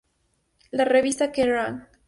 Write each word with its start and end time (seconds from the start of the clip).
La 0.71 0.83
revista 0.91 1.29
Kerrang! 1.31 1.81